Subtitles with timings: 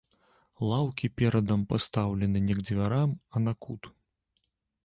[0.69, 3.81] Лаўкі перадам пастаўлены не к дзвярам, а на кут.